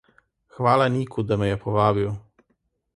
[0.57, 2.13] Hvala Niku, da me je povabil.